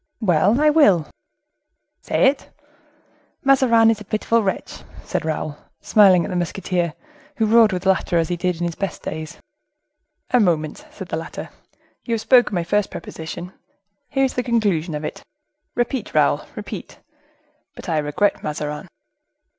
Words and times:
"Well, 0.19 0.59
I 0.59 0.71
will." 0.71 1.07
"Say 2.01 2.25
it!" 2.27 2.49
"Mazarin 3.43 3.89
was 3.89 4.01
a 4.01 4.03
pitiful 4.03 4.41
wretch," 4.41 4.81
said 5.03 5.23
Raoul, 5.23 5.59
smiling 5.79 6.23
at 6.25 6.31
the 6.31 6.35
musketeer, 6.35 6.95
who 7.35 7.45
roared 7.45 7.71
with 7.71 7.85
laughter, 7.85 8.17
as 8.17 8.31
in 8.31 8.39
his 8.39 8.73
best 8.73 9.03
days. 9.03 9.37
"A 10.31 10.39
moment," 10.39 10.87
said 10.89 11.09
the 11.09 11.17
latter; 11.17 11.51
"you 12.03 12.15
have 12.15 12.21
spoken 12.21 12.55
my 12.55 12.63
first 12.63 12.89
proposition, 12.89 13.53
here 14.09 14.25
is 14.25 14.33
the 14.33 14.41
conclusion 14.41 14.95
of 14.95 15.05
it,—repeat, 15.05 16.15
Raoul, 16.15 16.47
repeat: 16.55 16.97
'But 17.75 17.87
I 17.87 17.99
regret 17.99 18.41
Mazarin. 18.41 18.87